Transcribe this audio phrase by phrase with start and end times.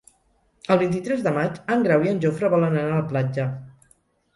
[0.75, 3.51] El vint-i-tres de maig en Grau i en Jofre volen anar a la platja.